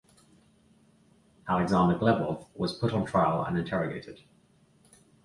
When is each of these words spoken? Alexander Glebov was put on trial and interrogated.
Alexander 1.47 1.93
Glebov 1.95 2.47
was 2.55 2.73
put 2.73 2.91
on 2.91 3.05
trial 3.05 3.43
and 3.45 3.55
interrogated. 3.55 4.21